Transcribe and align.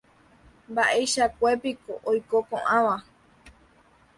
mba'eichakuépiko 0.71 1.93
oiko 2.09 2.37
ko'ãva. 2.49 2.95